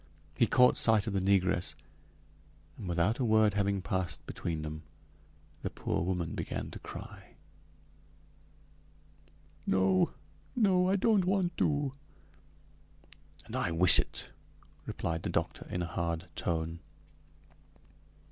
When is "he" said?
0.33-0.47